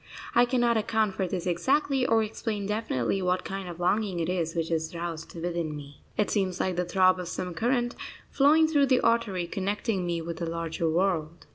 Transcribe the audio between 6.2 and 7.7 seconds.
seems like the throb of some